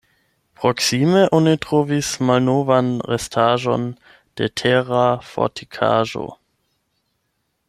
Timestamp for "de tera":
4.41-5.07